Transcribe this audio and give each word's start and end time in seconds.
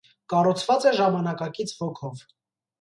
Կառուցված 0.33 0.87
է 0.93 0.95
ժամանակակից 1.01 1.77
ոգով։ 1.85 2.27